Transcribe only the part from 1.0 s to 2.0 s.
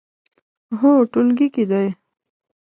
ټولګي کې دی